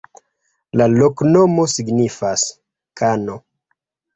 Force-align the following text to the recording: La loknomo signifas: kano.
La 0.81 0.87
loknomo 0.93 1.67
signifas: 1.75 2.47
kano. 3.03 3.37